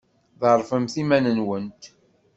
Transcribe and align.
Ḍerrfemt 0.41 0.95
iman-nwent. 1.01 1.83